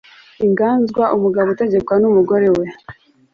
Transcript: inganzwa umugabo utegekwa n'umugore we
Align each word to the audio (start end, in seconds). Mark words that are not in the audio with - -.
inganzwa 0.45 1.03
umugabo 1.15 1.47
utegekwa 1.51 1.95
n'umugore 2.01 2.47
we 2.57 2.65